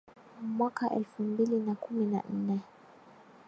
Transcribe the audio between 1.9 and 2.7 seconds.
na nne